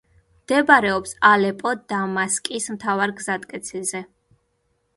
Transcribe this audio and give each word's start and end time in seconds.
მდებარეობს 0.45 1.11
ალეპო—დამასკის 1.31 2.73
მთავარ 2.77 3.17
გზატკეცილზე. 3.23 4.05